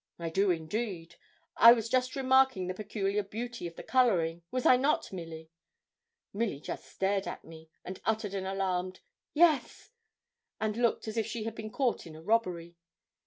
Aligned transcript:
'I 0.17 0.29
do, 0.31 0.49
indeed; 0.49 1.13
I 1.57 1.73
was 1.73 1.87
just 1.87 2.15
remarking 2.15 2.65
the 2.65 2.73
peculiar 2.73 3.21
beauty 3.21 3.67
of 3.67 3.75
the 3.75 3.83
colouring 3.83 4.41
was 4.49 4.65
not 4.65 5.09
I, 5.11 5.15
Milly?' 5.15 5.51
Milly 6.33 6.63
stared 6.81 7.27
at 7.27 7.45
me, 7.45 7.69
and 7.85 8.01
uttered 8.03 8.33
an 8.33 8.47
alarmed 8.47 9.01
'Yes,' 9.35 9.91
and 10.59 10.75
looked 10.75 11.07
as 11.07 11.17
if 11.17 11.27
she 11.27 11.43
had 11.43 11.53
been 11.53 11.69
caught 11.69 12.07
in 12.07 12.15
a 12.15 12.21
robbery. 12.23 12.77